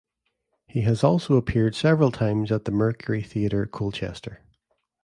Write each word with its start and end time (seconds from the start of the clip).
He 0.65 0.81
has 0.81 1.03
also 1.03 1.35
appeared 1.35 1.75
several 1.75 2.09
times 2.11 2.51
at 2.51 2.65
the 2.65 2.71
Mercury 2.71 3.21
Theatre, 3.21 3.67
Colchester. 3.67 4.41